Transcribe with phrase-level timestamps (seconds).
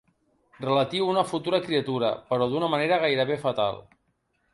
[0.63, 3.79] Relatiu a una futura criatura, però d'una manera gairebé fatal.